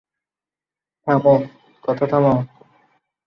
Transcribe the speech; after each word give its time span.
থামো, 1.03 1.33
কথা 1.83 2.05
থামাও! 2.11 2.39